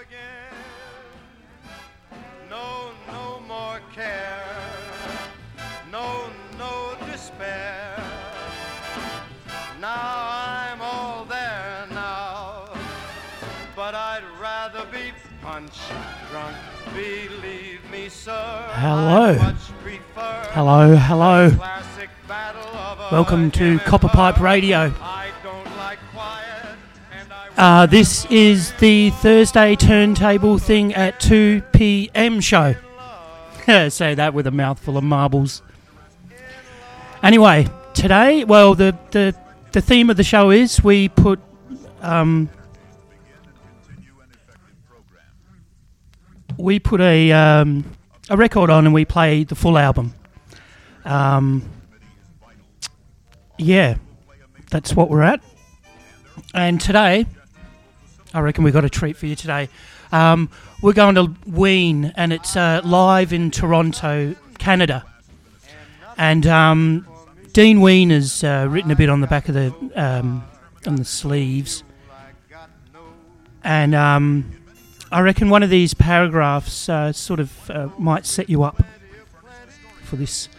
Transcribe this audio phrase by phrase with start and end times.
[0.00, 0.52] again.
[2.50, 4.44] No, no more care.
[5.90, 6.26] No,
[6.58, 7.96] no despair.
[9.80, 12.68] Now I'm all there now.
[13.74, 15.12] But I'd rather be
[15.42, 15.78] punch
[16.30, 16.56] drunk.
[16.94, 18.64] Believe me, sir.
[18.72, 19.30] Hello.
[19.30, 21.50] I'd much prefer Hello, hello.
[21.50, 24.40] classic battle of Welcome to Copper Pipe.
[24.40, 24.92] Radio.
[27.56, 32.38] Uh, this is the Thursday turntable thing at 2 p.m.
[32.38, 32.74] show.
[33.88, 35.62] Say that with a mouthful of marbles.
[37.22, 39.34] Anyway, today, well, the, the,
[39.72, 41.40] the theme of the show is we put
[42.02, 42.50] um,
[46.58, 47.90] we put a um,
[48.28, 50.14] a record on and we play the full album.
[51.06, 51.66] Um,
[53.56, 53.96] yeah,
[54.70, 55.40] that's what we're at.
[56.54, 57.26] And today,
[58.36, 59.70] I reckon we've got a treat for you today.
[60.12, 60.50] Um,
[60.82, 65.06] we're going to Ween, and it's uh, live in Toronto, Canada.
[66.18, 67.06] And um,
[67.54, 70.44] Dean Ween has uh, written a bit on the back of the um,
[70.86, 71.82] on the sleeves,
[73.64, 74.52] and um,
[75.10, 78.84] I reckon one of these paragraphs uh, sort of uh, might set you up
[80.02, 80.50] for this.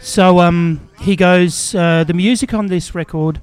[0.00, 1.76] So um, he goes.
[1.76, 3.40] Uh, the music on this record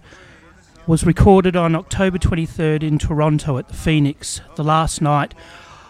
[0.88, 5.34] was recorded on October 23rd in Toronto at the Phoenix, the last night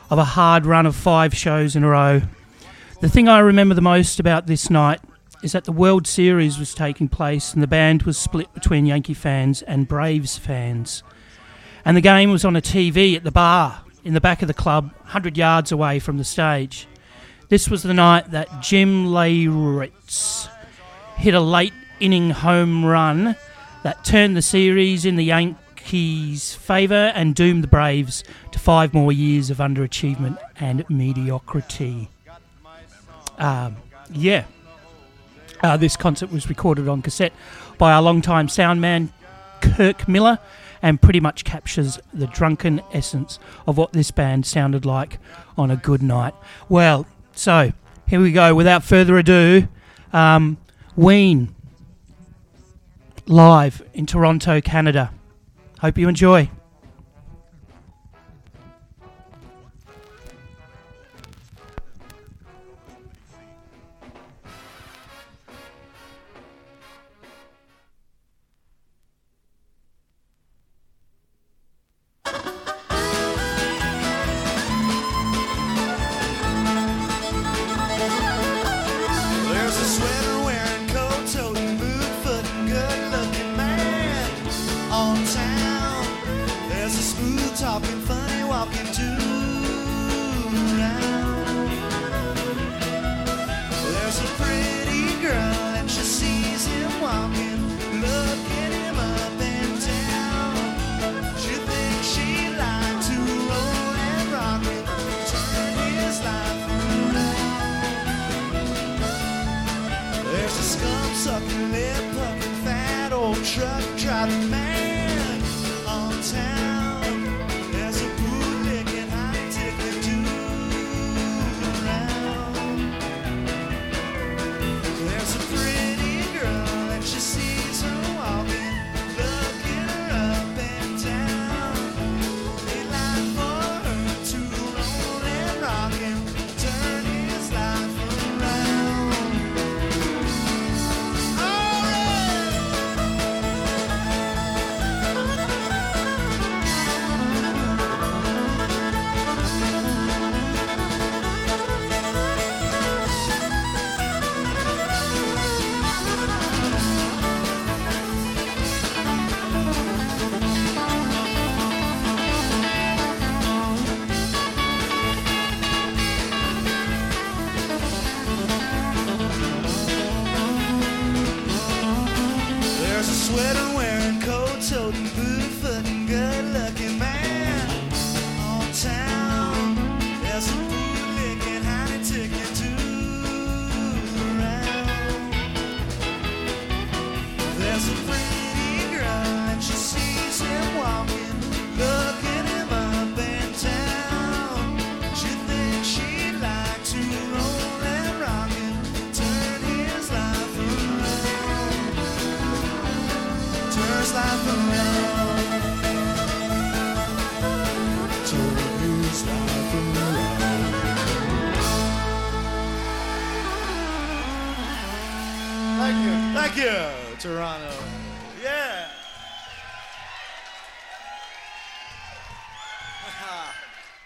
[0.09, 2.23] of a hard run of five shows in a row.
[3.01, 4.99] The thing I remember the most about this night
[5.43, 9.13] is that the World Series was taking place and the band was split between Yankee
[9.13, 11.03] fans and Braves fans.
[11.85, 14.53] And the game was on a TV at the bar in the back of the
[14.55, 16.87] club, 100 yards away from the stage.
[17.49, 20.49] This was the night that Jim Leyritz
[21.17, 23.35] hit a late inning home run
[23.83, 29.11] that turned the series in the Yankees' favour and doomed the Braves to five more
[29.11, 32.09] years of underachievement and mediocrity.
[33.37, 33.77] Um,
[34.11, 34.45] yeah.
[35.61, 37.33] Uh, this concert was recorded on cassette
[37.77, 39.11] by our longtime sound man,
[39.61, 40.39] Kirk Miller,
[40.81, 45.17] and pretty much captures the drunken essence of what this band sounded like
[45.57, 46.33] on a good night.
[46.69, 47.71] Well, so
[48.07, 48.53] here we go.
[48.53, 49.67] Without further ado,
[50.13, 50.57] um,
[50.95, 51.53] Ween
[53.27, 55.13] live in Toronto, Canada.
[55.79, 56.49] Hope you enjoy.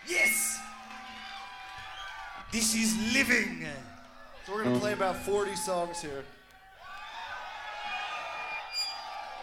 [0.07, 0.59] Yes.
[2.51, 3.65] This is living.
[4.45, 6.24] So we're gonna play about 40 songs here.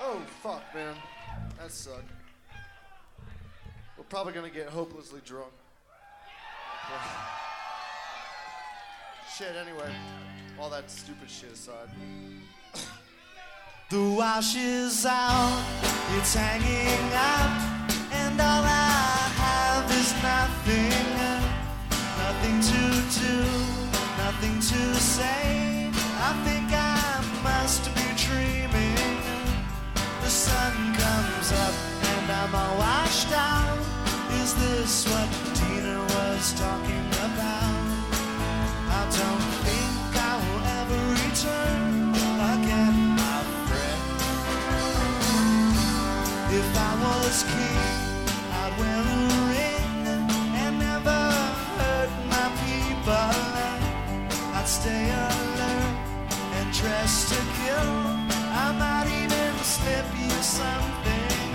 [0.02, 0.94] Oh fuck, man,
[1.58, 2.10] that sucked.
[3.96, 5.52] We're probably gonna get hopelessly drunk.
[9.38, 9.54] shit.
[9.54, 9.90] Anyway,
[10.60, 11.88] all that stupid shit aside.
[13.90, 15.64] The wash is out,
[16.16, 18.87] it's hanging up, and all I
[20.22, 20.90] nothing,
[22.18, 22.82] nothing to
[23.20, 23.36] do,
[24.18, 25.90] nothing to say.
[26.20, 28.96] I think I must be dreaming.
[30.22, 31.74] The sun comes up,
[32.10, 33.78] and I'm all washed out.
[34.42, 37.88] Is this what Tina was talking about?
[38.90, 42.14] I don't think I will ever return
[42.54, 43.38] again, my
[43.68, 44.02] friend.
[46.58, 47.97] If I was king,
[57.08, 57.90] to kill.
[58.64, 61.52] I might even slip you something.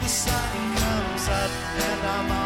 [0.00, 1.50] The sun comes up
[1.84, 2.45] and I'm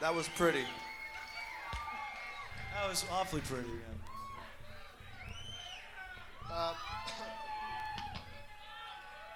[0.00, 0.64] that was pretty.
[2.74, 3.68] That was awfully pretty.
[3.68, 3.94] Yeah.
[6.50, 6.72] Uh,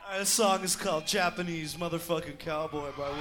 [0.07, 3.19] All right, this song is called Japanese Motherfucking Cowboy by Ween.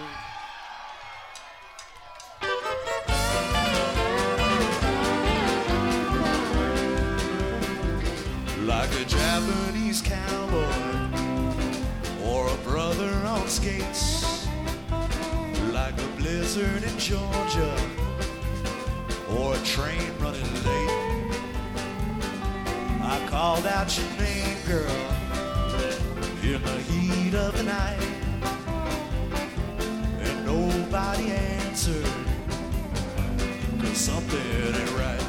[8.65, 10.65] Like a Japanese cowboy
[12.23, 14.42] or a brother on skates.
[16.53, 17.75] Blizzard in Georgia
[19.31, 21.35] or a train running late.
[23.01, 24.91] I called out your name, girl
[26.43, 27.99] in the heat of the night,
[30.19, 32.05] and nobody answered,
[33.79, 35.25] cause something ain't right.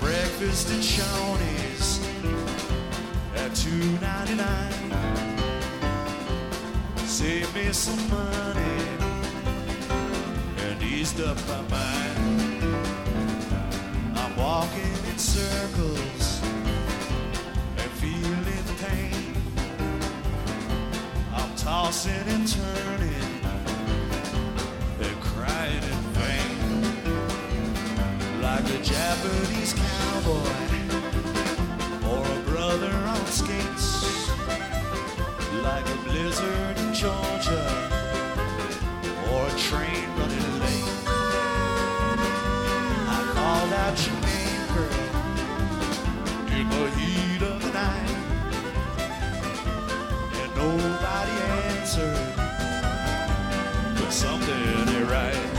[0.00, 2.00] Breakfast at Shoney's
[3.36, 5.47] at two ninety nine.
[7.18, 8.78] Save me some money
[10.58, 12.64] and eased up my mind.
[14.14, 16.40] I'm walking in circles
[17.76, 19.34] and feeling pain.
[21.34, 23.40] I'm tossing and turning
[25.00, 26.56] and crying in vain.
[28.40, 30.54] Like a Japanese cowboy
[32.12, 34.06] or a brother on skates.
[35.64, 37.62] Like a blizzard Georgia
[39.30, 40.84] or a train running late.
[43.06, 45.08] I called out your name, girl
[46.58, 48.10] in the heat of the night,
[50.42, 51.36] and nobody
[51.68, 52.34] answered.
[53.94, 55.57] But something ain't right.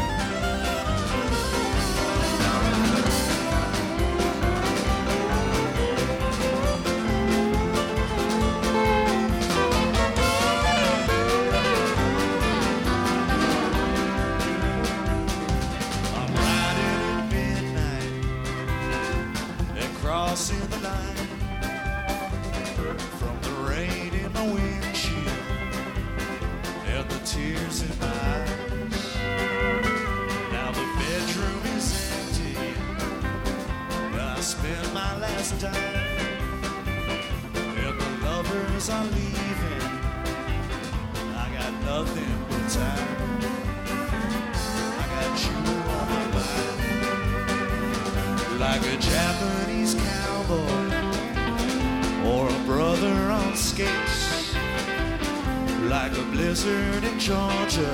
[57.30, 57.94] Georgia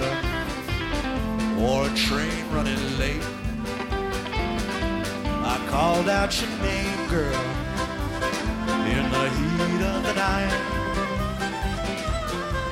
[1.60, 3.22] or a train running late.
[5.44, 7.42] I called out your name, girl,
[8.88, 10.56] in the heat of the night.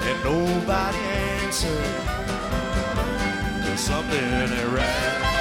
[0.08, 0.98] And nobody
[1.44, 1.96] answered.
[3.66, 5.33] Cause something ain't right.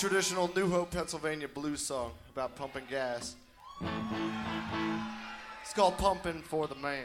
[0.00, 3.36] Traditional New Hope, Pennsylvania blues song about pumping gas.
[5.60, 7.04] It's called Pumping for the Man.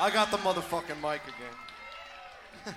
[0.00, 2.74] I got the motherfucking mic again.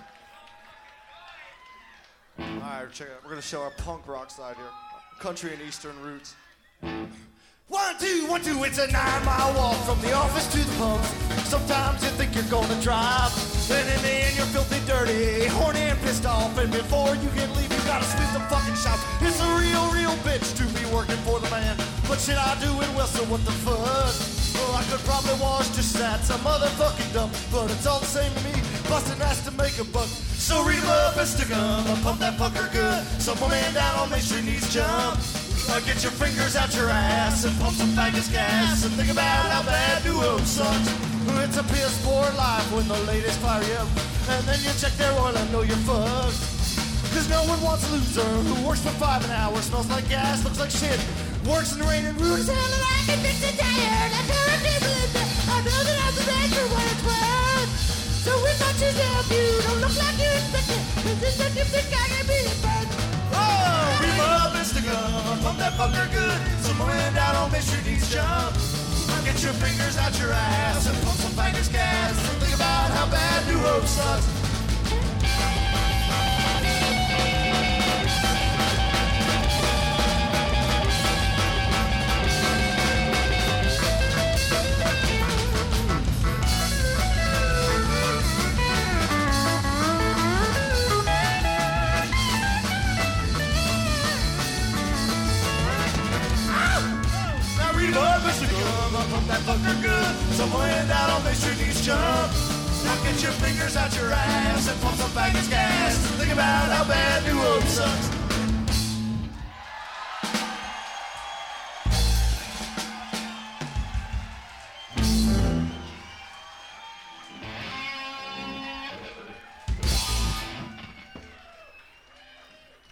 [2.61, 3.23] Alright, check it out.
[3.23, 4.65] We're gonna show our punk rock side here.
[5.19, 6.35] Country and Eastern roots.
[6.81, 11.09] One, two, one, two, it's a nine mile walk from the office to the pumps.
[11.49, 13.33] Sometimes you think you're gonna drive,
[13.67, 17.51] then in the end you're filthy dirty, horny and pissed off, and before you can
[17.55, 18.99] leave, gotta sweep the fucking shop.
[19.21, 21.75] It's a real, real bitch to be working for the man,
[22.07, 24.13] but shit, I do it well, so what the fuck?
[24.55, 28.31] Oh, I could probably wash just that, some motherfucking dump, but it's all the same
[28.31, 28.53] to me,
[28.89, 30.07] busting ass to make a buck.
[30.37, 34.21] So read up and stick pump that fucker good, So some man down on Main
[34.21, 35.17] Street needs jump.
[35.69, 39.47] Uh, get your fingers out your ass and pump some faggots gas and think about
[39.47, 40.89] how bad Hope sucks.
[41.43, 43.87] It's a piss poor life when the ladies fire you up
[44.29, 46.62] and then you check their oil and know you're fucked.
[47.13, 50.43] Cause no one wants a loser who works for five an hour, smells like gas,
[50.43, 50.97] looks like shit,
[51.45, 54.11] works in the rain and rude as hell and I can fix it tired.
[54.17, 57.71] I tell her people that I know that I'm the best for what it's worth.
[58.25, 60.81] So if I choose to help you, don't look like you expect it.
[61.05, 62.87] Cause this that you think I can be a bird.
[63.29, 66.39] Oh, up and stick 'em, pump that fucker good.
[66.65, 68.57] Some man down on Street needs jump.
[69.23, 72.17] Get your fingers out your ass and pump some fingers gas.
[72.41, 74.42] Think about how bad New Hope sucks.
[99.23, 100.15] Gum, that fucker good.
[100.35, 102.31] Someone down on Main Street needs jump.
[102.83, 105.95] Now get your fingers out your ass and pump some faggots gas.
[106.17, 108.09] Think about how bad New Hope sucks.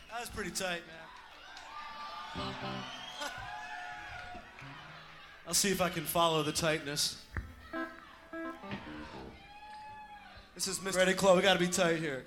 [0.09, 1.07] That was pretty tight, man.
[5.51, 7.17] I'll see if I can follow the tightness.
[10.55, 10.95] This is Mr.
[10.95, 11.35] Ready, Chloe?
[11.35, 12.23] We gotta be tight here.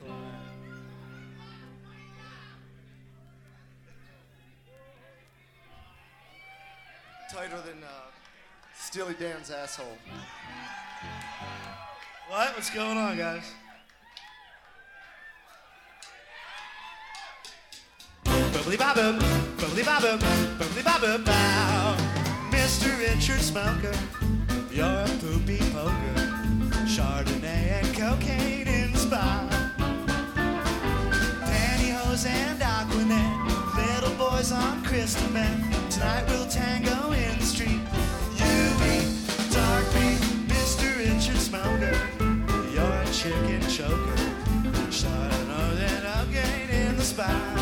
[7.32, 7.88] tighter than uh,
[8.78, 9.86] Steely Dan's asshole.
[12.28, 12.54] What?
[12.54, 13.50] What's going on, guys?
[18.26, 19.18] Bubbly bobbum,
[19.58, 22.13] bubbly bobbum, bubbly bobbum bow.
[23.06, 23.92] Richard Smoker,
[24.72, 26.16] you're a poopy poker,
[26.86, 29.50] Chardonnay and cocaine in inspired.
[31.44, 35.90] Pantyhose and Aquanet, little boys on crystal meth.
[35.90, 37.82] Tonight we'll tango in the street.
[38.40, 39.04] You be
[39.52, 40.96] dark meat, Mr.
[40.96, 41.94] Richard Smoker,
[42.72, 44.16] you're a chicken choker,
[44.88, 47.53] Chardonnay and cocaine in the spot.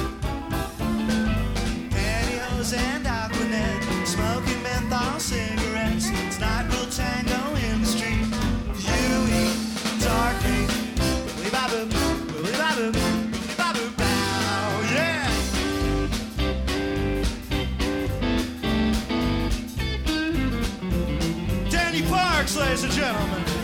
[21.93, 23.62] Randy Parks, ladies and gentlemen.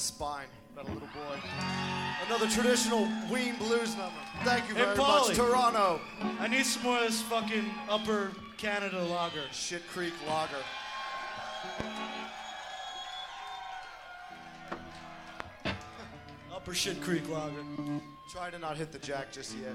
[0.00, 1.36] the spine about a little boy.
[2.26, 4.16] Another traditional Ween blues number.
[4.44, 6.00] Thank you very hey, much, Toronto.
[6.38, 9.42] I need some more of this fucking Upper Canada lager.
[9.52, 10.56] Shit Creek lager.
[16.54, 17.62] upper Shit Creek lager.
[18.32, 19.74] Try to not hit the jack just yet.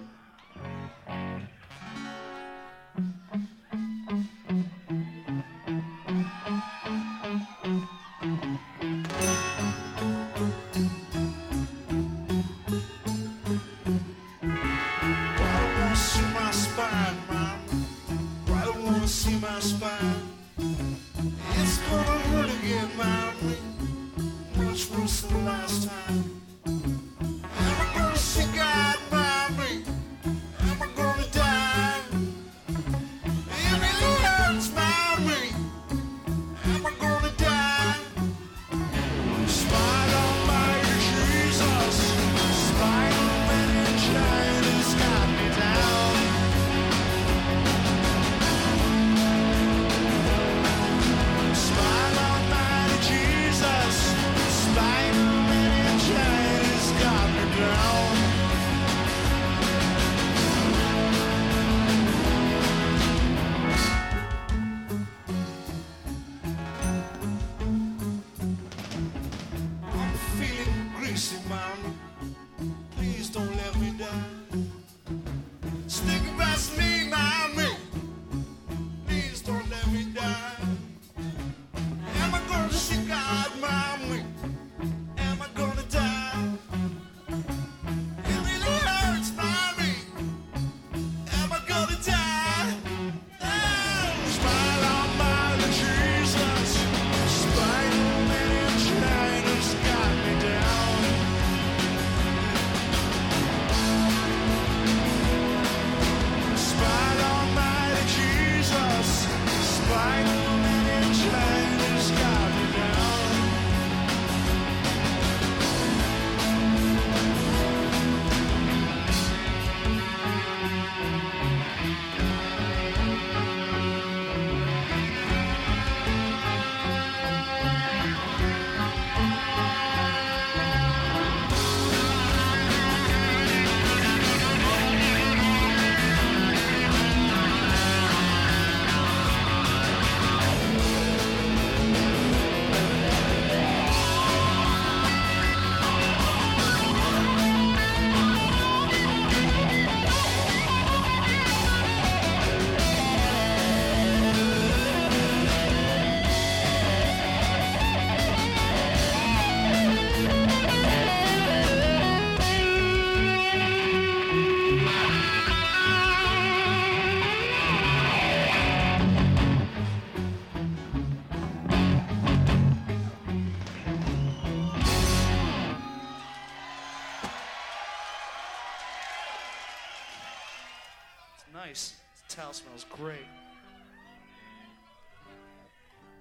[181.54, 181.96] nice.
[182.28, 183.26] The towel smells great.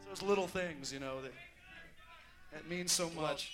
[0.09, 1.33] Those little things, you know, that,
[2.53, 3.53] that means so much.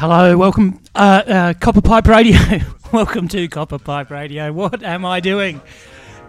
[0.00, 2.38] Hello, welcome, uh, uh, Copper Pipe Radio.
[2.92, 4.50] welcome to Copper Pipe Radio.
[4.50, 5.60] What am I doing?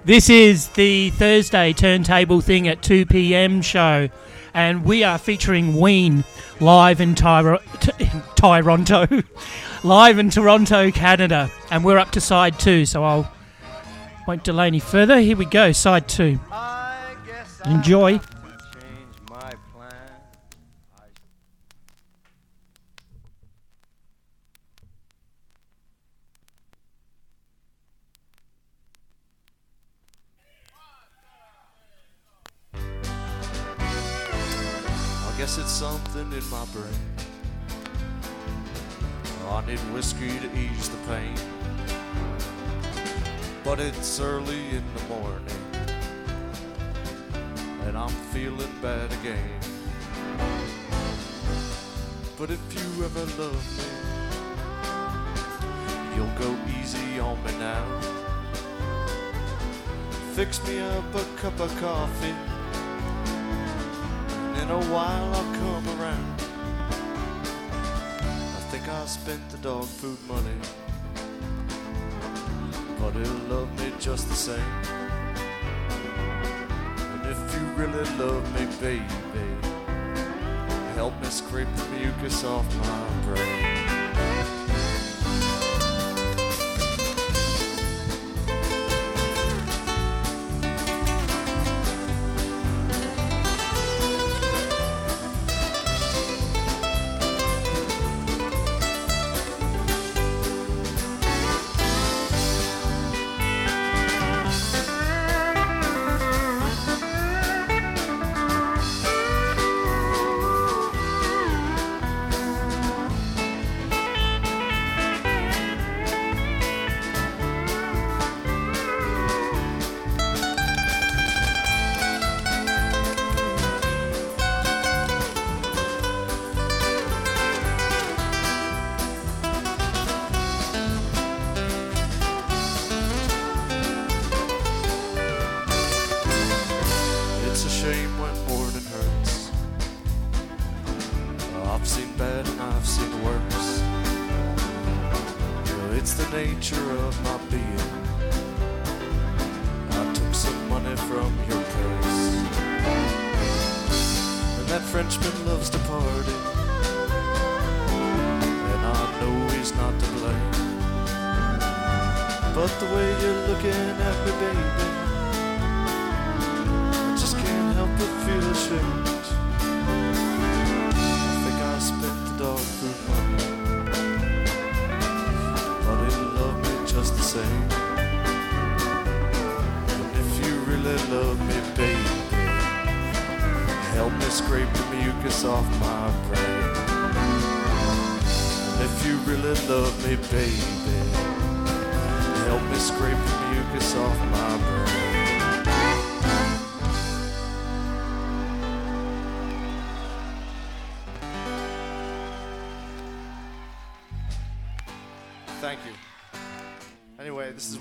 [0.04, 3.62] This is the Thursday Turntable Thing at 2 p.m.
[3.62, 4.10] show,
[4.54, 6.26] and we are featuring Ween
[6.60, 7.16] live in
[8.36, 9.08] Toronto,
[9.86, 13.34] live in Toronto, Canada, and we're up to side two, so I'll
[14.28, 15.22] won't delay any further.
[15.22, 16.42] Here we go, side two.
[17.64, 18.20] Enjoy.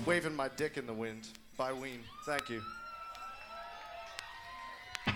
[0.05, 1.99] Waving My Dick in the Wind by Ween.
[2.25, 2.61] Thank you.
[5.05, 5.15] I'm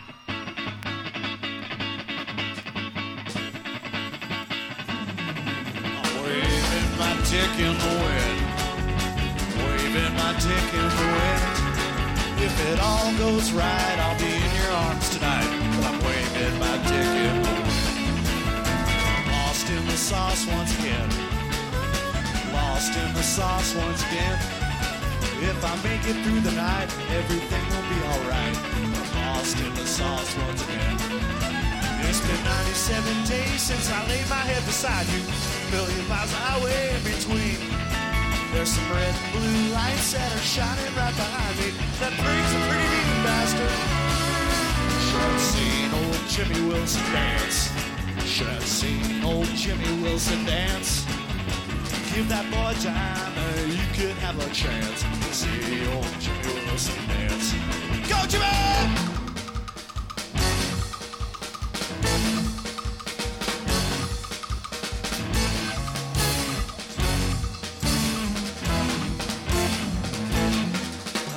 [6.24, 8.40] waving my dick in the wind.
[9.58, 11.44] Waving my dick in the wind.
[12.46, 15.50] If it all goes right, I'll be in your arms tonight.
[15.76, 18.22] But I'm waving my dick in the wind.
[19.32, 21.10] Lost in the sauce once again.
[22.54, 24.55] Lost in the sauce once again.
[25.42, 28.56] If I make it through the night, everything will be alright.
[29.16, 30.96] Lost in the sauce once again.
[32.08, 35.20] It's been 97 days since I laid my head beside you.
[35.20, 37.60] A million miles of highway in between.
[38.54, 41.76] There's some red and blue lights that are shining right behind me.
[42.00, 43.76] That brings a pretty mean bastard.
[45.04, 47.72] Should have seen old Jimmy Wilson dance.
[48.24, 51.04] Should have seen old Jimmy Wilson dance.
[52.14, 53.25] Give that boy time
[53.96, 55.04] could have a chance.
[55.04, 57.54] To see old Jimmy Wilson dance.
[58.10, 58.44] Go, Jimmy!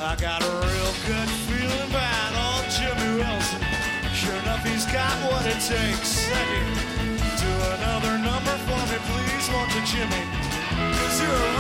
[0.03, 1.93] I got a real good feeling
[2.75, 3.63] Jimmy Wilson.
[4.13, 6.27] Sure enough, he's got what it takes.
[7.39, 10.23] Do another number for me, please, won't you, Jimmy?
[10.99, 11.58] Cause you're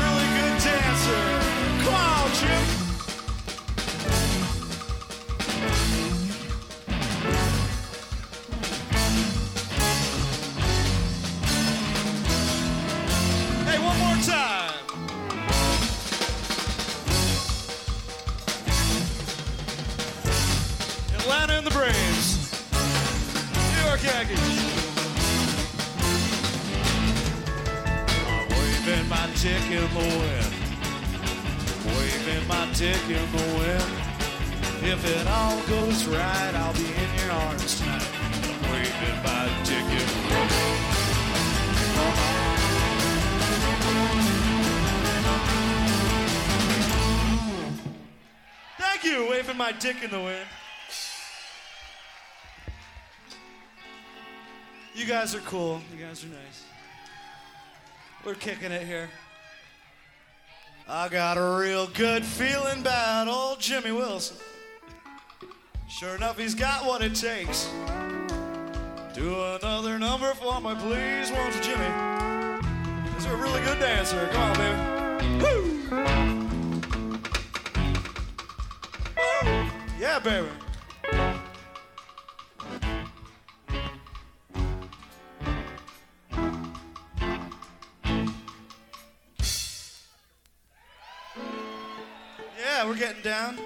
[49.92, 50.46] dick in the wind.
[54.94, 55.80] You guys are cool.
[55.96, 56.64] You guys are nice.
[58.22, 59.08] We're kicking it here.
[60.86, 64.36] I got a real good feeling about old Jimmy Wilson.
[65.88, 67.70] Sure enough, he's got what it takes.
[69.14, 71.88] Do another number for me, please, won't you, Jimmy?
[73.14, 74.28] He's a really good dancer.
[74.32, 75.44] Come on, baby.
[75.44, 76.37] Woo!
[80.18, 80.48] Yeah, baby.
[92.58, 93.58] Yeah, we're getting down.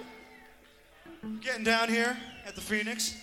[1.40, 3.16] Getting down here at the Phoenix.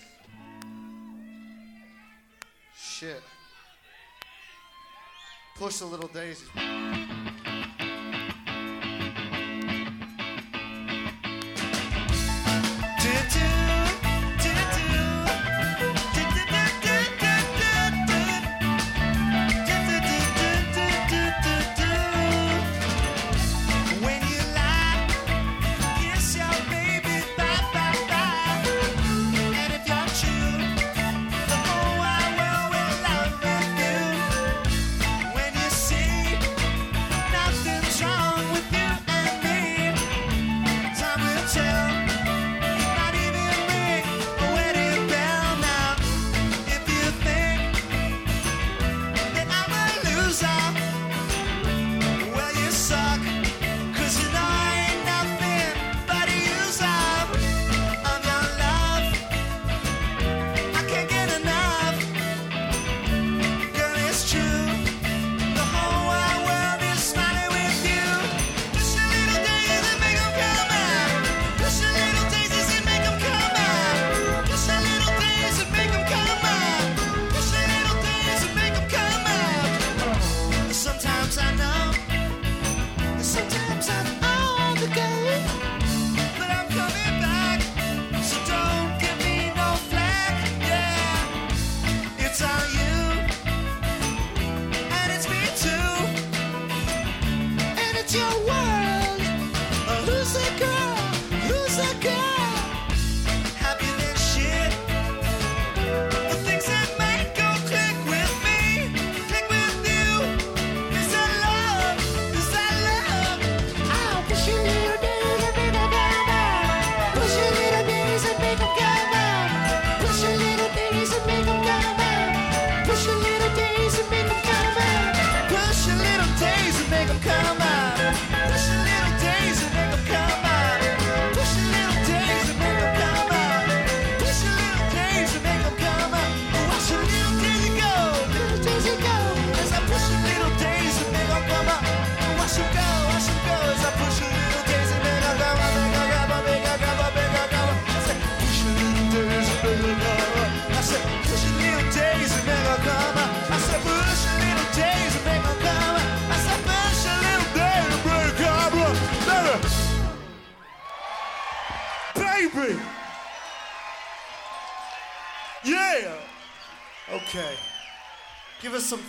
[2.76, 3.22] Shit.
[5.56, 6.50] Push the little daisies.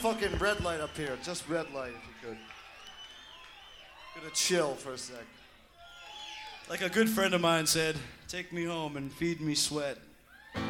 [0.01, 1.19] Fucking red light up here.
[1.23, 2.39] Just red light if you could.
[4.17, 5.27] Gonna chill for a sec.
[6.71, 9.99] Like a good friend of mine said, take me home and feed me sweat.
[10.57, 10.63] All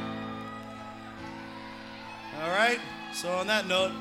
[2.49, 2.81] right,
[3.13, 3.93] so on that note,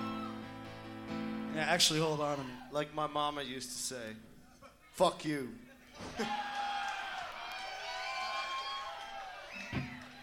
[1.55, 2.55] yeah, actually, hold on a minute.
[2.71, 4.15] Like my mama used to say,
[4.93, 5.49] fuck you.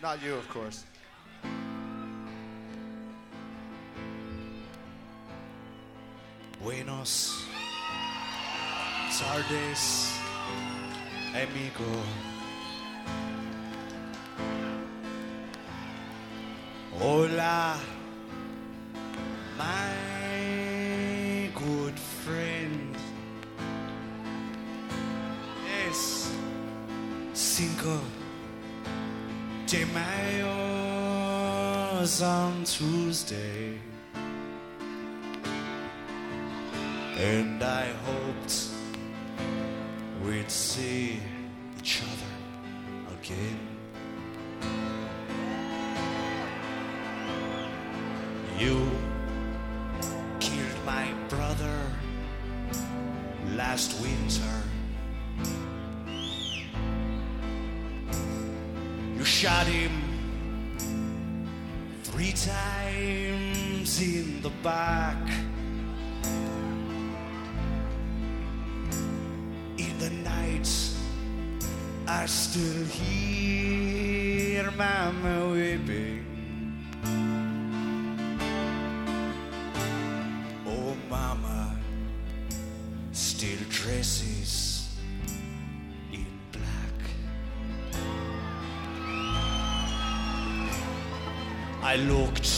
[0.03, 0.85] Not you, of course.
[6.63, 7.47] Buenos
[9.19, 10.13] tardes,
[11.35, 12.03] amigo.
[16.99, 17.77] Hola,
[19.59, 22.97] my good friend.
[25.67, 26.31] Yes,
[27.35, 28.01] Cinco
[29.67, 31.03] de Mayo's
[32.23, 33.86] on Tuesday.
[37.57, 38.69] And I hoped
[40.23, 41.23] we'd see
[72.57, 76.25] still hear Mama weeping.
[80.67, 81.77] Oh, Mama
[83.13, 84.97] still dresses
[86.11, 86.99] in black.
[91.83, 92.51] I looked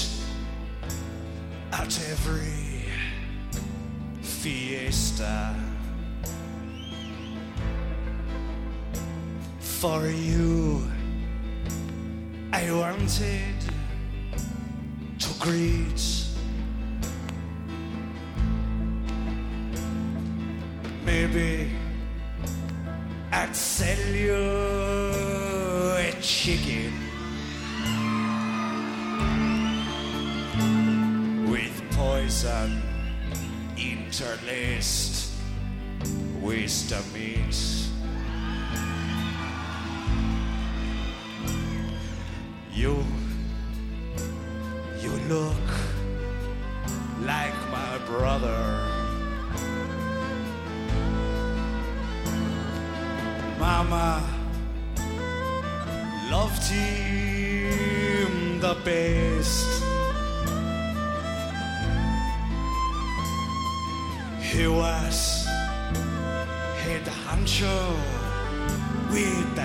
[1.73, 2.85] at every
[4.23, 5.68] fiesta.
[9.81, 10.83] For you,
[12.53, 13.55] I wanted
[15.21, 16.18] to greet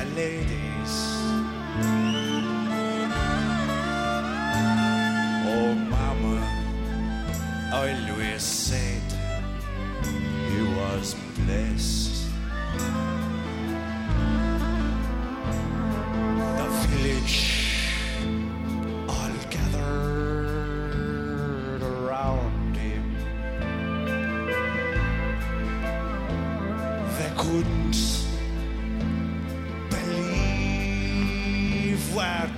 [0.05, 2.22] ladies.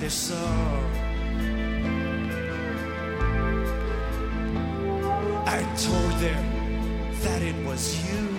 [0.09, 0.35] Saw.
[5.47, 6.43] I told them
[7.23, 8.34] that it was you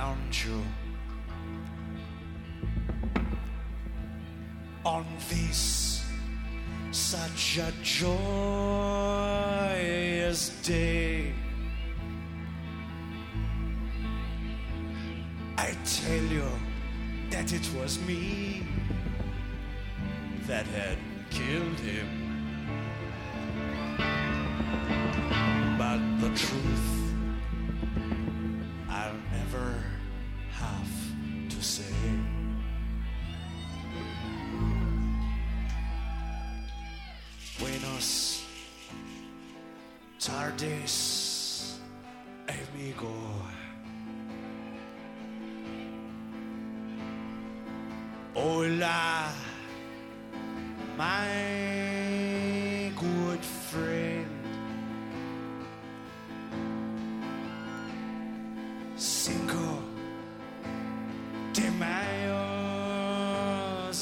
[0.00, 0.60] found you
[4.84, 6.04] on this
[6.90, 8.10] such a joyous
[10.62, 11.32] day.
[15.56, 16.50] I tell you
[17.30, 18.66] that it was me
[20.46, 20.98] that had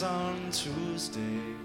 [0.04, 1.63] on Tuesday.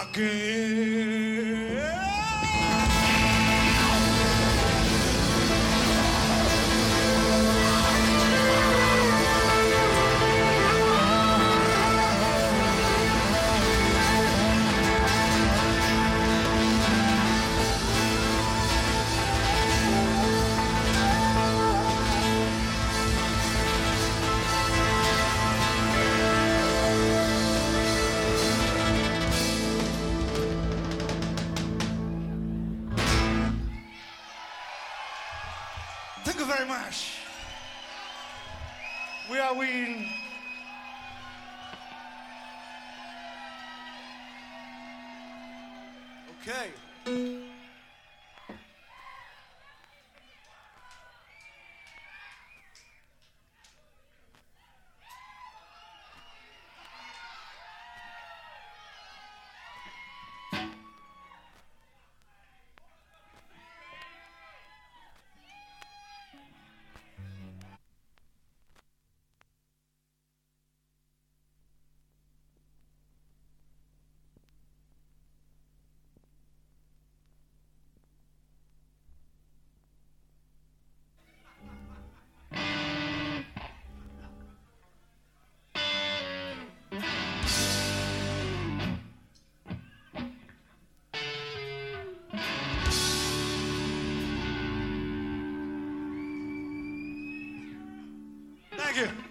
[0.00, 1.07] Again.
[98.98, 99.28] Thank you.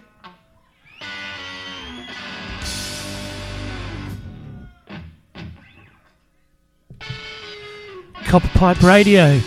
[8.24, 9.38] Copper Pipe Radio,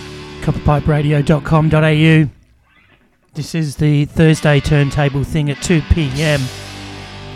[0.41, 2.29] copperpiperadio.com.au.
[3.33, 6.41] This is the Thursday turntable thing at 2 p.m.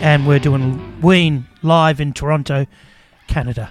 [0.00, 2.66] And we're doing Ween live in Toronto,
[3.28, 3.70] Canada.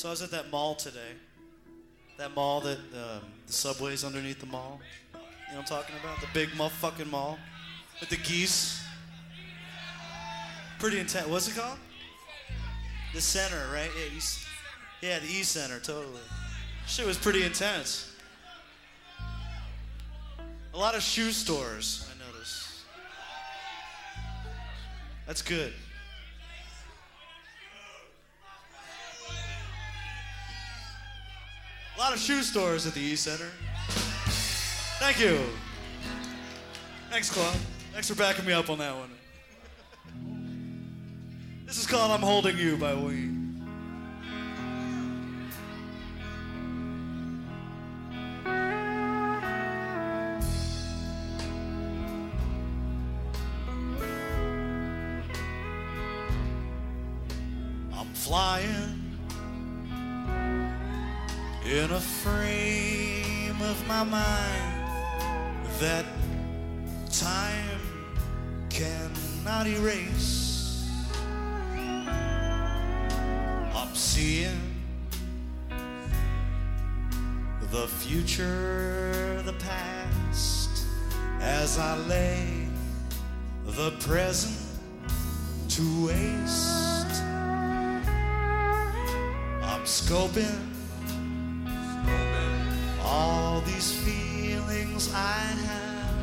[0.00, 1.12] So I was at that mall today.
[2.16, 4.80] That mall that um, the subway's underneath the mall.
[5.12, 6.18] You know I'm talking about?
[6.22, 7.38] The big motherfucking mall
[8.00, 8.82] with the geese.
[10.78, 11.26] Pretty intense.
[11.26, 11.76] What's it called?
[13.12, 13.90] The center, right?
[13.94, 14.38] Yeah, East.
[15.02, 16.22] Yeah, the Eaton Center, totally.
[16.86, 18.10] Shit was pretty intense.
[20.72, 22.68] A lot of shoe stores, I noticed.
[25.26, 25.74] That's good.
[32.00, 33.50] A lot of shoe stores at the Eaton Center.
[34.98, 35.38] Thank you.
[37.10, 37.54] Thanks, Claude.
[37.92, 39.10] Thanks for backing me up on that one.
[41.66, 43.39] This is called I'm Holding You by Ween.
[64.04, 64.88] My mind
[65.78, 66.06] that
[67.10, 67.80] time
[68.70, 70.88] cannot erase.
[73.74, 74.58] I'm seeing
[77.70, 80.86] the future, the past,
[81.42, 82.68] as I lay
[83.66, 84.56] the present
[85.68, 87.22] to waste.
[89.62, 90.79] I'm scoping
[93.80, 96.14] these feelings I have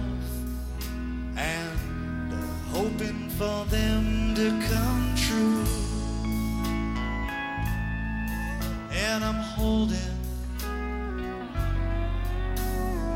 [1.35, 2.31] and
[2.69, 5.65] hoping for them to come true.
[8.91, 9.97] And I'm holding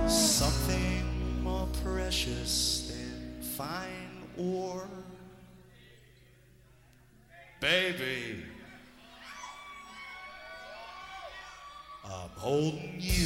[0.07, 4.87] something more precious than fine ore.
[7.59, 8.43] Baby,
[12.03, 13.20] I'm holding you.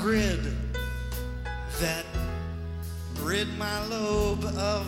[0.00, 0.40] Grid
[1.78, 2.06] that
[3.22, 4.86] rid my lobe of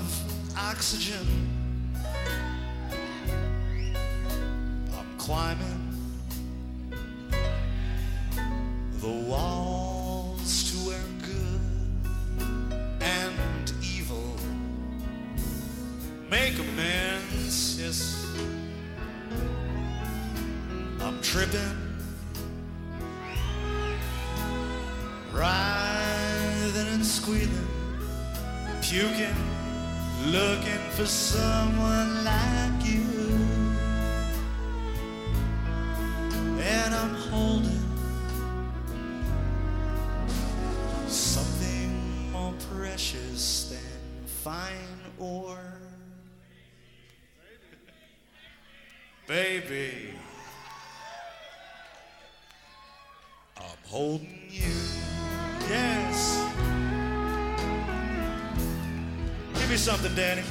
[0.57, 1.27] oxygen.
[44.43, 45.57] Fine ore.
[49.29, 50.15] Baby,
[53.57, 54.63] I'm holding you.
[55.71, 56.45] Yes.
[59.55, 60.43] Give me something, Danny.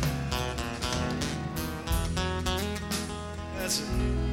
[3.58, 4.31] That's it.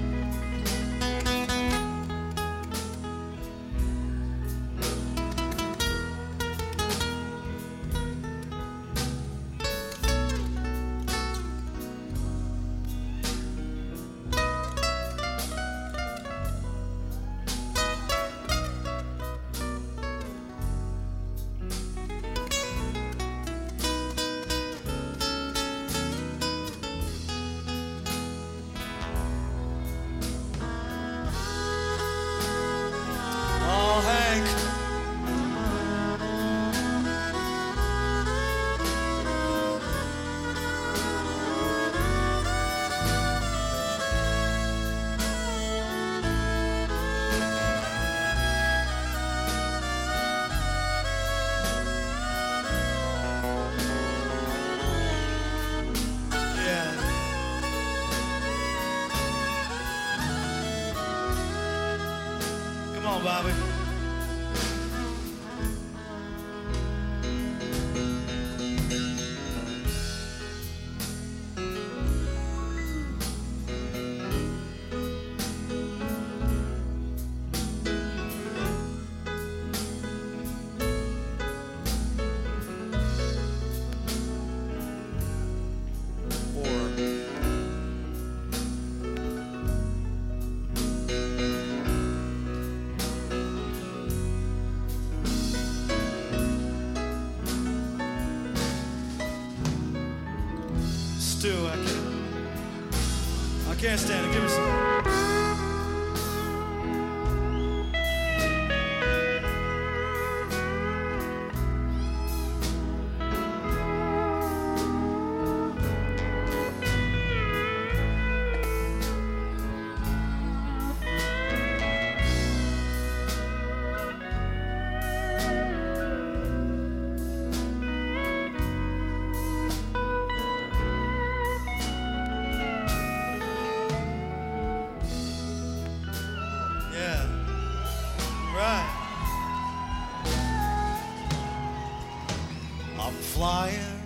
[143.38, 144.02] Flying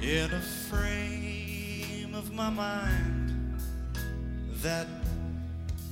[0.00, 0.40] in a
[0.70, 3.60] frame of my mind
[4.62, 4.86] that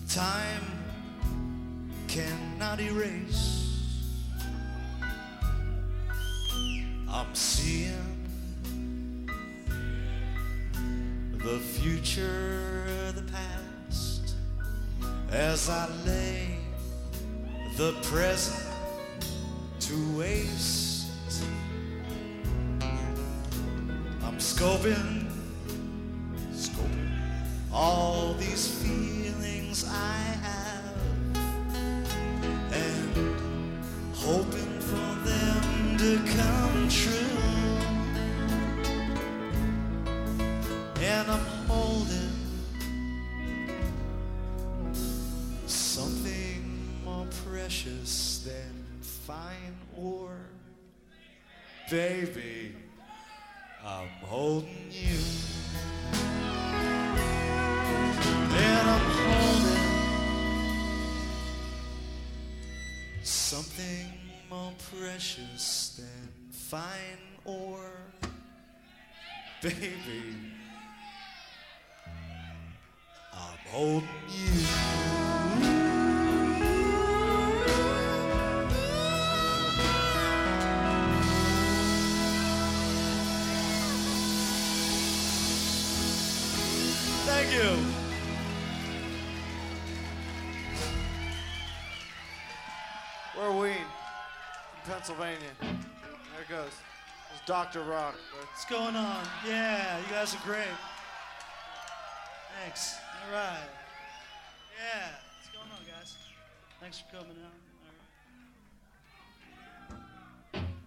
[0.08, 0.62] time
[2.06, 3.82] cannot erase.
[7.10, 8.20] I'm seeing
[11.32, 14.36] the future, the past,
[15.32, 16.58] as I lay
[17.76, 18.63] the present
[19.88, 21.08] to waste.
[24.22, 25.26] I'm scoping,
[26.52, 27.10] scoping
[27.70, 30.53] all these feelings I have
[95.06, 95.50] Pennsylvania.
[95.60, 95.68] There
[96.40, 96.72] it goes.
[97.30, 97.82] It's Dr.
[97.82, 98.14] Rock.
[98.38, 99.22] What's going on?
[99.46, 100.64] Yeah, you guys are great.
[102.62, 102.96] Thanks.
[103.26, 103.68] All right.
[104.80, 106.16] Yeah, what's going on, guys?
[106.80, 107.52] Thanks for coming out.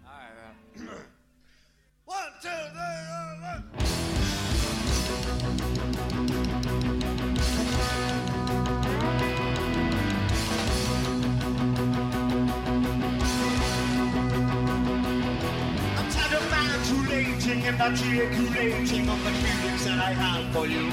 [0.08, 0.58] All right.
[2.06, 3.06] One, two, three,
[6.26, 6.87] four, five.
[17.68, 20.88] And articulating on the feelings that I have for you.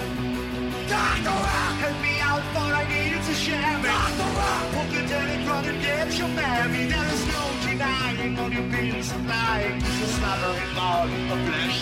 [0.90, 1.30] Dr.
[1.30, 3.86] Rock, help me out, for I need to share it.
[3.86, 4.30] Dr.
[4.34, 6.90] Rock, put the dead run and get you married.
[6.90, 9.78] There is no denying all your bills and lying.
[9.98, 11.80] You're slathering all in the flesh.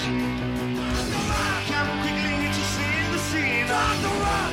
[0.93, 1.23] Dr.
[1.33, 3.67] Rock, come quickly to see the scene.
[3.73, 4.13] Dr.
[4.21, 4.53] Rock,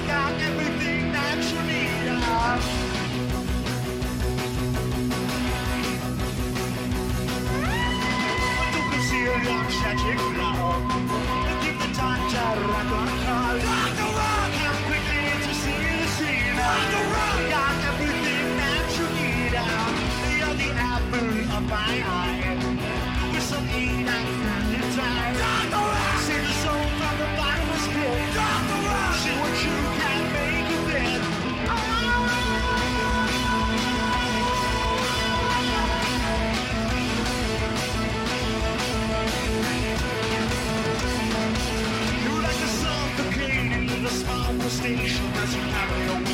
[9.43, 10.75] your tragic flaw.
[11.63, 11.89] Keep the
[12.67, 12.91] rock
[14.17, 16.55] Rock, come quickly to see the scene.
[16.57, 17.38] Rock, got everything
[44.69, 46.28] the small station as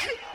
[0.00, 0.16] Hey!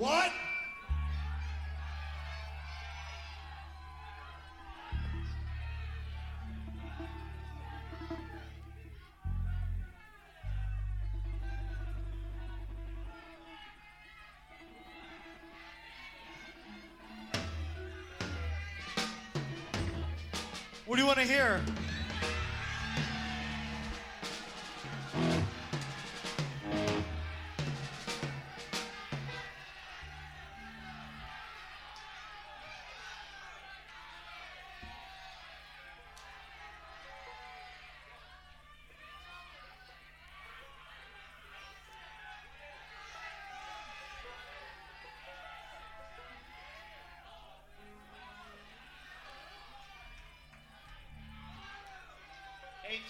[0.00, 0.32] What?
[20.86, 21.60] What do you want to hear?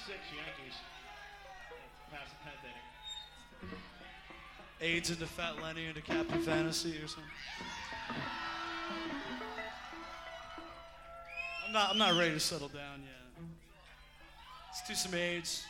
[0.06, 0.76] Six Yankees.
[2.10, 3.78] Pass the tenth inning.
[4.80, 7.30] AIDS into Fat Lenny into Captain Fantasy or something.
[11.66, 11.90] I'm not.
[11.90, 13.44] I'm not ready to settle down yet.
[14.68, 15.64] Let's do some AIDS.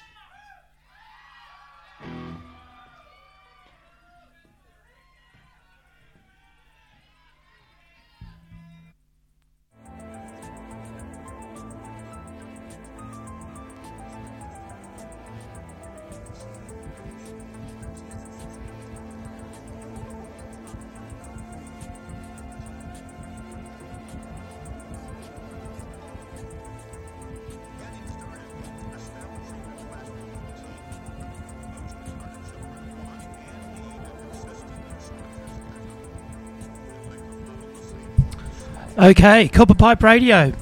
[39.00, 40.52] Okay, Copper Pipe Radio.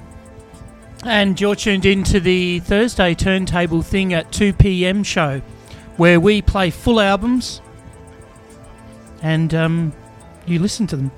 [1.04, 5.02] And you're tuned in to the Thursday turntable thing at 2 p.m.
[5.02, 5.40] show
[5.96, 7.60] where we play full albums
[9.22, 9.92] and um,
[10.46, 11.10] you listen to them.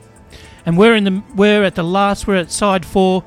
[0.65, 3.23] And we're in the we're at the last we're at side 4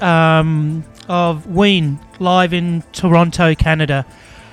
[0.00, 4.06] um, of Ween live in Toronto, Canada.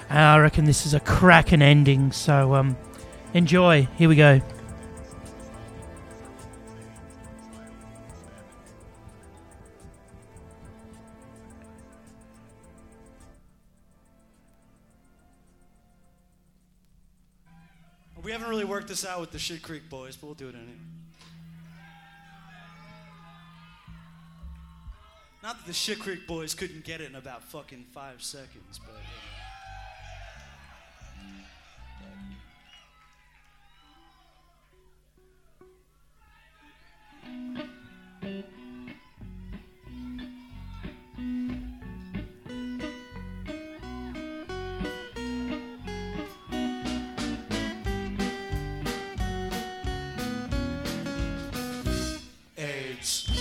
[0.10, 2.76] And I reckon this is a cracking ending, so um,
[3.36, 3.88] enjoy.
[3.99, 4.41] Here we go.
[18.89, 20.71] This out with the Shit Creek boys, but we'll do it anyway.
[25.43, 28.95] Not that the Shit Creek boys couldn't get it in about fucking five seconds, but.
[53.00, 53.38] AIDS.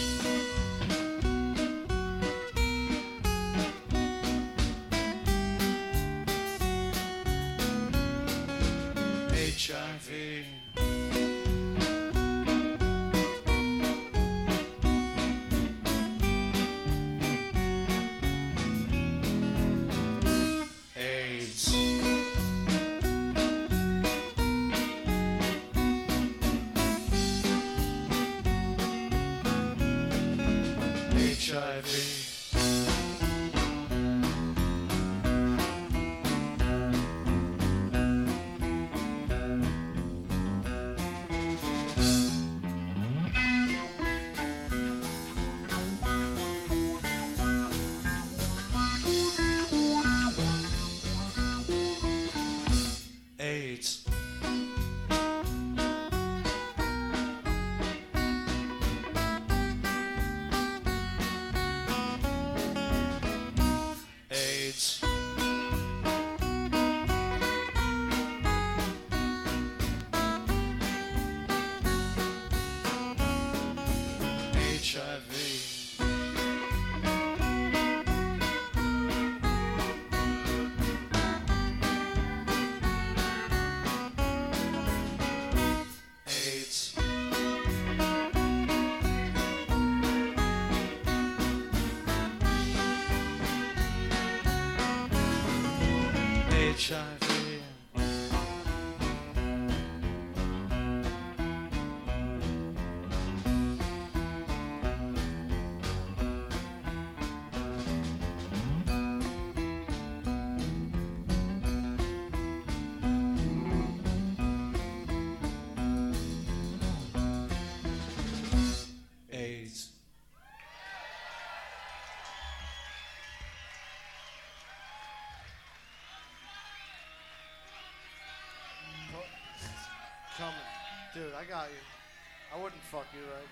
[131.48, 132.54] Got you.
[132.54, 133.48] I wouldn't fuck you, right?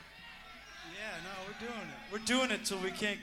[0.95, 2.13] Yeah, no, we're doing it.
[2.13, 3.19] We're doing it till we can't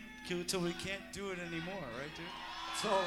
[0.47, 2.25] till we can't do it anymore, right, dude?
[2.81, 3.03] Totally.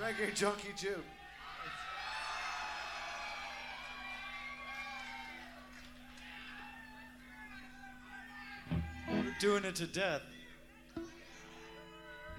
[0.00, 1.02] Reggae Junkie Jew.
[9.10, 10.22] We're doing it to death.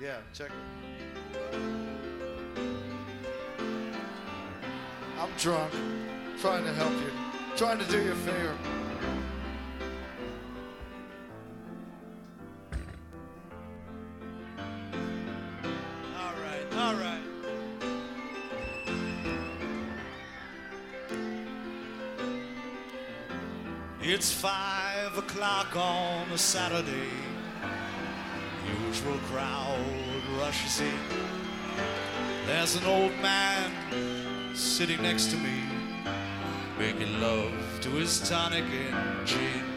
[0.02, 1.09] Yeah, check it.
[5.30, 5.72] I'm drunk,
[6.42, 7.12] trying to help you,
[7.56, 8.56] trying to do you a favor.
[16.18, 17.22] All right, all right.
[24.02, 27.10] It's five o'clock on a Saturday.
[28.88, 29.80] Usual crowd
[30.40, 31.00] rushes in.
[32.48, 34.29] There's an old man
[34.60, 35.62] sitting next to me,
[36.78, 39.69] making love to his tonic and gin.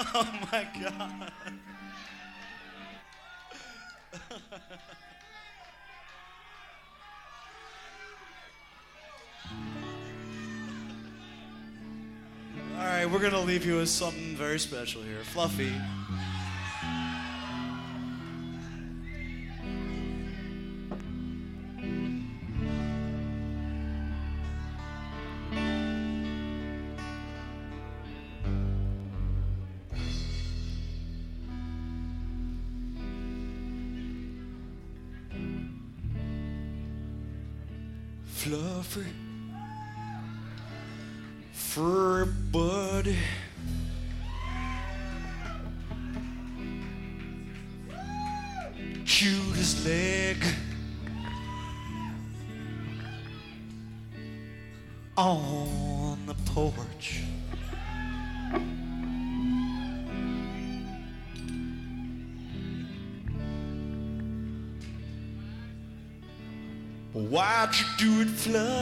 [0.00, 1.32] Oh my god.
[12.76, 15.24] All right, we're gonna leave you with something very special here.
[15.24, 15.72] Fluffy.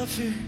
[0.06, 0.45] It, Fluffy?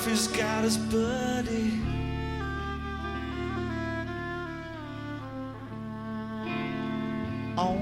[0.00, 1.78] Fluffy's got his buddy.
[7.58, 7.76] On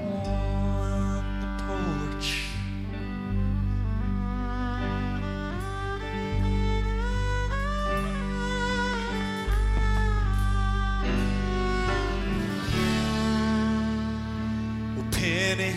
[1.39, 2.43] the porch.
[14.97, 15.75] Well, Penny,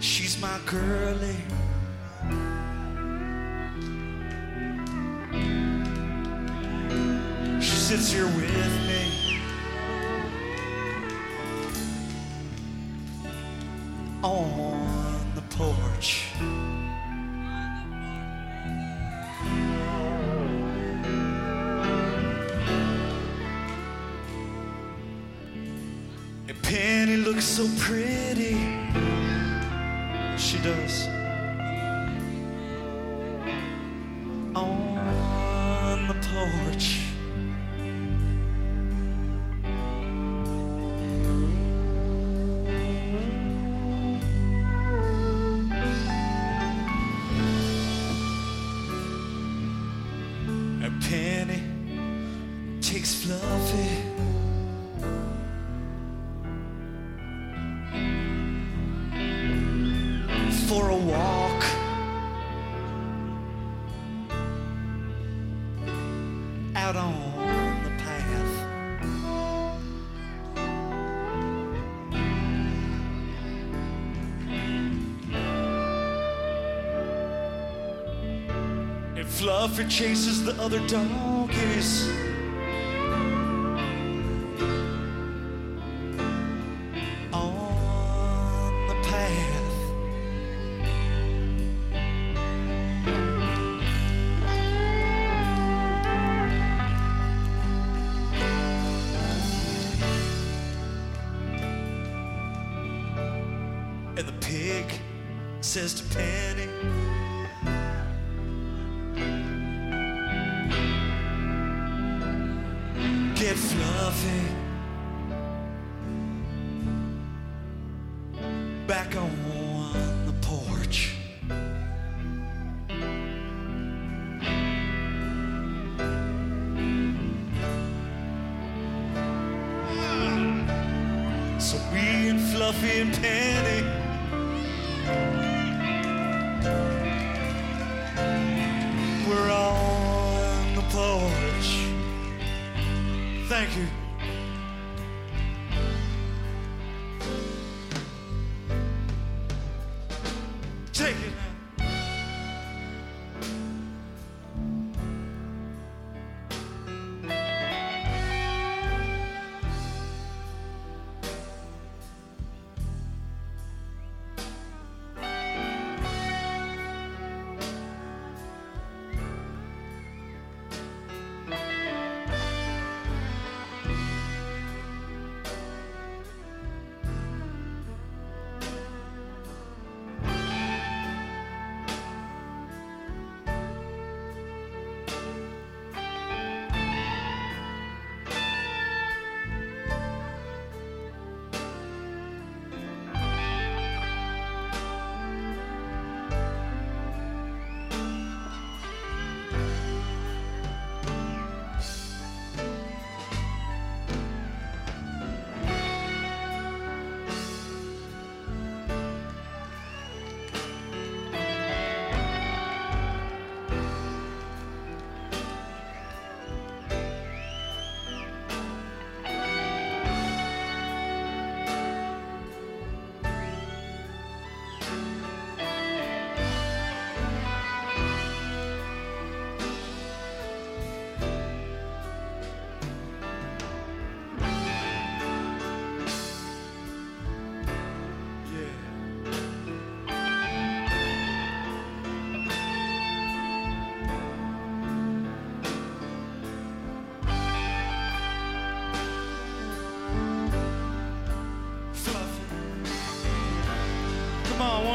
[0.00, 1.36] she's my girlie.
[7.86, 8.95] Sits here with me.
[79.46, 82.15] love for chases the other doggies.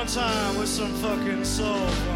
[0.02, 2.11] one time with some fucking soul.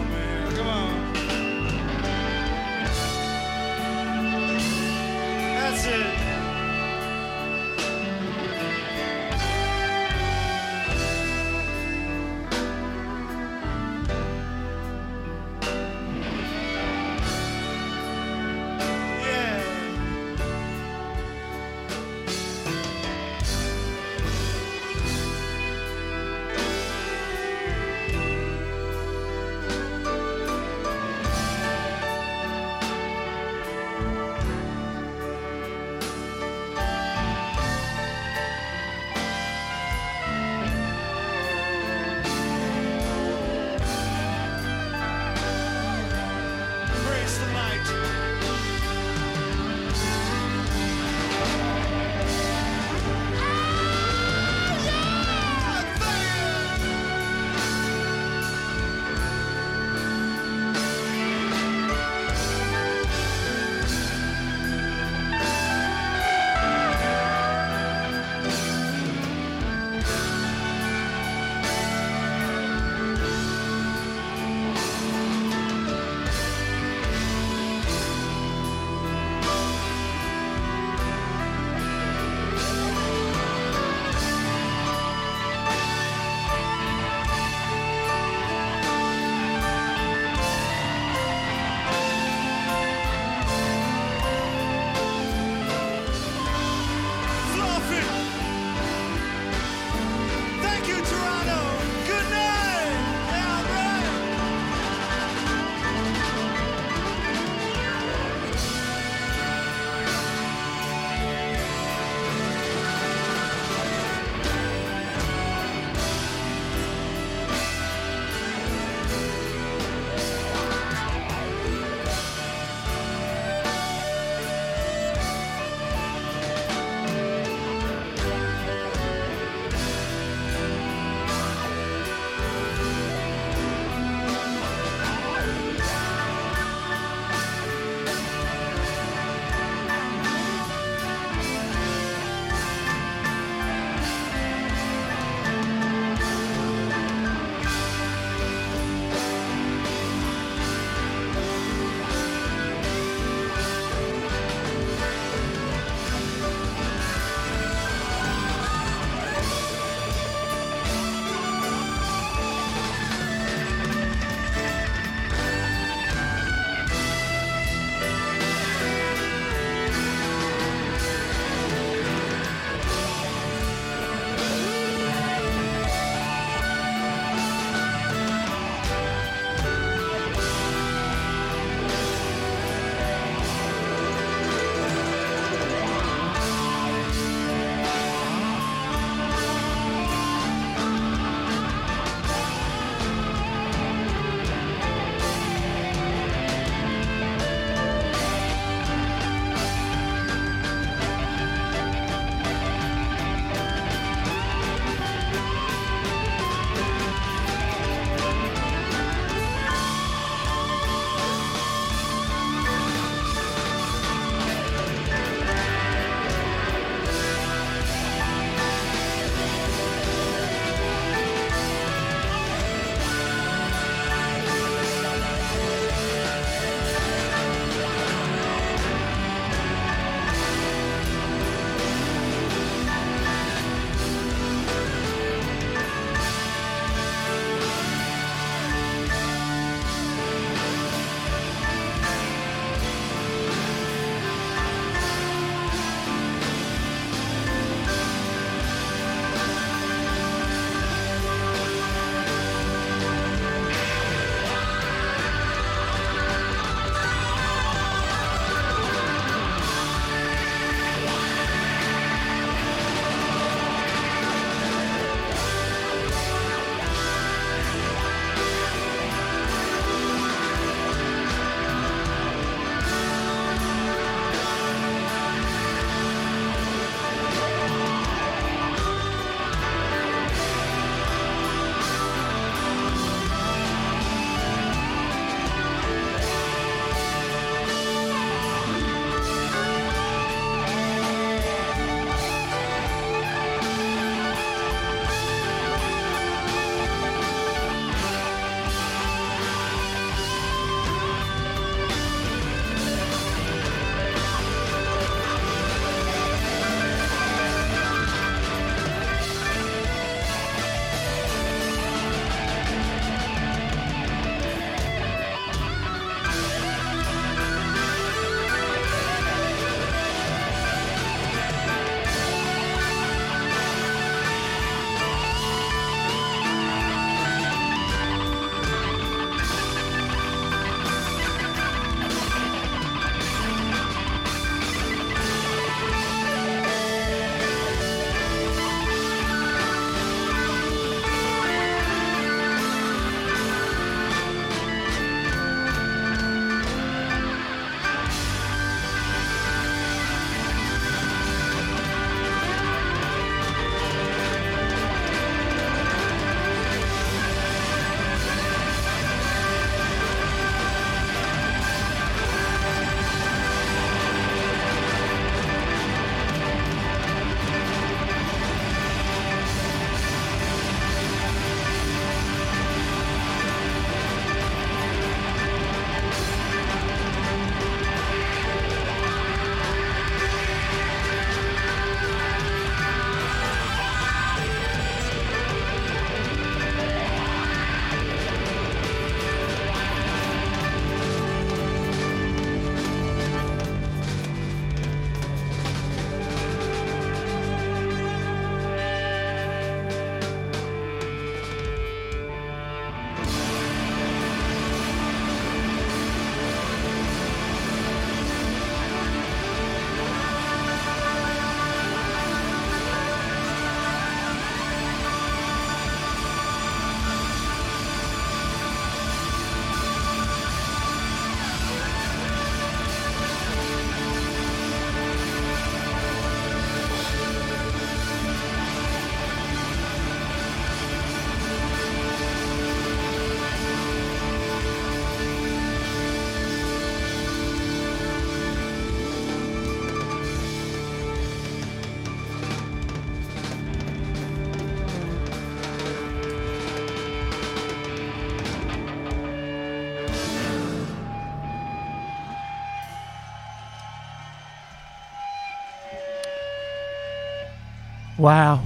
[458.25, 458.63] Wow.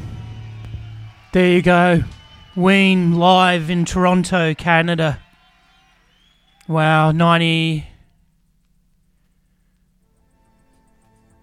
[1.33, 2.05] There you go.
[2.55, 5.19] Ween live in Toronto, Canada.
[6.65, 7.85] Wow, 90.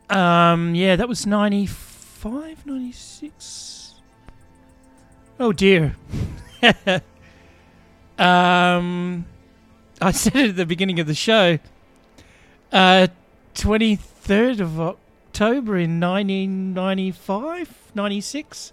[0.08, 3.96] Um, yeah, that was 95, 96.
[5.38, 5.94] Oh dear.
[8.18, 9.26] um,
[10.00, 11.58] I said it at the beginning of the show.
[12.72, 13.08] Uh,
[13.54, 15.05] 23rd of October
[15.40, 18.72] in 1995, 96.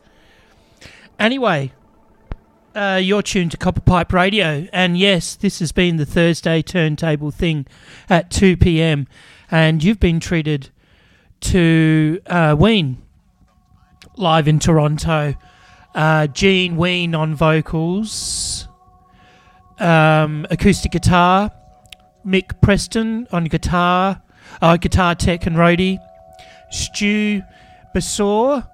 [1.20, 1.74] Anyway,
[2.74, 7.32] uh, you're tuned to Copper Pipe Radio, and yes, this has been the Thursday turntable
[7.32, 7.68] thing
[8.10, 9.08] at 2 p.m.
[9.52, 10.70] And you've been treated
[11.42, 13.02] to uh, Ween
[14.16, 15.36] live in Toronto.
[15.94, 18.68] Uh, Gene Ween on vocals,
[19.80, 21.52] um, acoustic guitar,
[22.26, 24.22] Mick Preston on guitar,
[24.62, 26.00] uh, guitar tech and roadie,
[26.74, 27.44] Stu
[27.94, 28.68] Basore,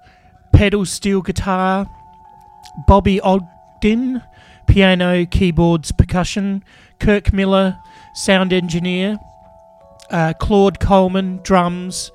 [0.52, 1.86] pedal steel guitar,
[2.86, 4.22] Bobby Ogdin,
[4.66, 6.64] piano, keyboards, percussion,
[6.98, 7.78] Kirk Miller,
[8.14, 9.18] sound engineer,
[10.10, 12.10] uh, Claude Coleman, drums,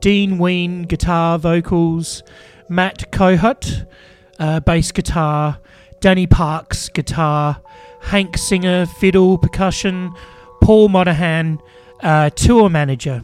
[0.00, 2.24] Dean Ween, guitar, vocals,
[2.68, 3.86] Matt Kohut,
[4.40, 5.60] uh, bass guitar,
[6.00, 7.62] Danny Parks, guitar,
[8.02, 10.12] Hank Singer, fiddle, percussion,
[10.62, 11.60] Paul Monahan,
[12.02, 13.22] uh, tour manager,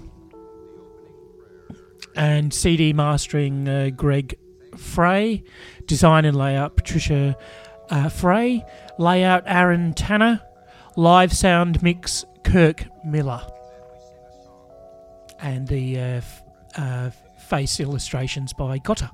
[2.16, 4.36] and CD mastering uh, Greg
[4.76, 5.42] Frey,
[5.86, 7.36] design and layout Patricia
[7.90, 8.64] uh, Frey,
[8.98, 10.40] layout Aaron Tanner,
[10.96, 13.42] live sound mix Kirk Miller,
[15.40, 16.42] and the uh, f-
[16.76, 17.10] uh,
[17.48, 19.10] face illustrations by Gotta.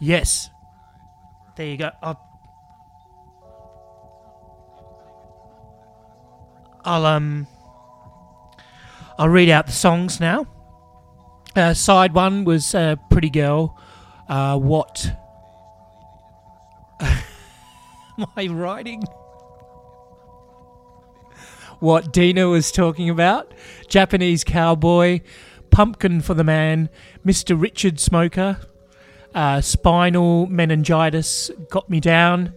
[0.00, 0.50] Yes,
[1.56, 1.90] there you go.
[2.02, 2.20] I'll,
[6.84, 7.46] I'll um,
[9.18, 10.46] I'll read out the songs now.
[11.56, 13.80] Uh, side one was uh, Pretty Girl.
[14.28, 15.10] Uh, what
[18.36, 19.02] my writing?
[21.80, 23.54] What Deaner was talking about.
[23.88, 25.22] Japanese Cowboy.
[25.70, 26.90] Pumpkin for the Man.
[27.24, 27.58] Mr.
[27.58, 28.58] Richard Smoker.
[29.34, 32.52] Uh, spinal meningitis got me down.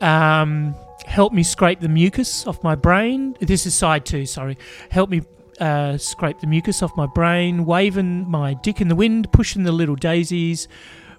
[0.00, 3.36] Um, help me scrape the mucus off my brain.
[3.40, 4.56] This is side two, sorry.
[4.88, 5.22] Help me
[5.60, 9.72] uh, scrape the mucus off my brain, waving my dick in the wind, pushing the
[9.72, 10.68] little daisies.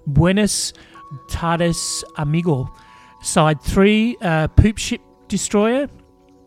[0.06, 0.72] Buenos
[1.30, 2.68] tardes, amigo.
[3.22, 5.88] Side three, uh, poop ship destroyer.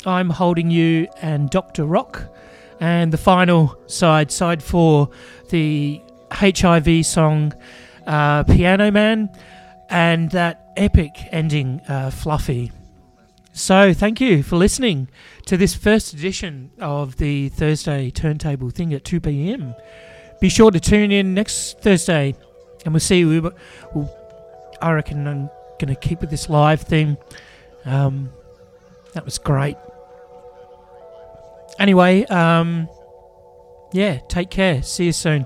[0.05, 2.31] I'm holding you and Doctor Rock.
[2.79, 5.09] And the final side, side four,
[5.49, 6.01] the
[6.31, 7.53] HIV song
[8.05, 9.29] uh, Piano Man,
[9.89, 12.71] and that epic ending, uh, Fluffy.
[13.53, 15.07] So, thank you for listening
[15.45, 19.75] to this first edition of the Thursday turntable thing at 2 pm.
[20.41, 22.35] Be sure to tune in next Thursday,
[22.83, 23.23] and we'll see.
[23.25, 23.53] We, we'll,
[24.81, 25.49] I reckon I'm
[25.79, 27.17] going to keep with this live thing.
[27.85, 28.31] Um,
[29.13, 29.77] that was great.
[31.77, 32.89] Anyway, um,
[33.93, 34.81] yeah, take care.
[34.81, 35.45] See you soon.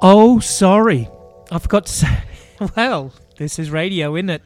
[0.00, 1.08] Oh, sorry.
[1.50, 2.18] I forgot to say.
[2.76, 4.42] Well, this is radio, isn't it?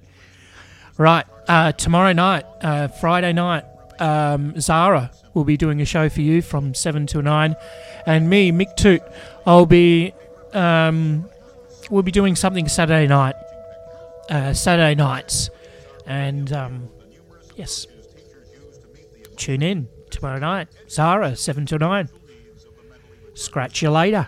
[0.99, 1.24] Right.
[1.49, 3.65] Uh, tomorrow night, uh, Friday night,
[4.01, 7.55] um, Zara will be doing a show for you from 7 to 9.
[8.07, 9.03] And me, Mick Toot,
[9.47, 10.12] I'll be.
[10.53, 11.28] Um,
[11.91, 13.37] we'll be doing something Saturday night.
[14.28, 15.51] Uh, Saturday nights.
[16.07, 16.89] And, um,
[17.57, 17.87] yes.
[19.37, 20.69] Tune in tomorrow night.
[20.89, 22.09] Zara, 7 to 9.
[23.35, 24.27] Scratch you later.